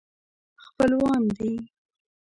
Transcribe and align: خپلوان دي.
خپلوان 0.65 1.21
دي. 1.37 1.51